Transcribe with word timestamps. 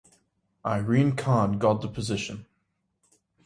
Irene 0.65 1.15
Khan 1.15 1.59
got 1.59 1.81
the 1.83 1.87
position. 1.87 2.47